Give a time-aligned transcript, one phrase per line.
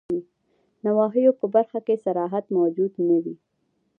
[0.85, 3.35] نواهیو په برخه کي صراحت موجود نه وي.